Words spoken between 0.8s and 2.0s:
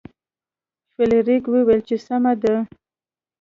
فلیریک وویل چې